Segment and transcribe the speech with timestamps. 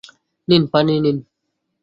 [0.47, 1.17] নিন, পানি নিন।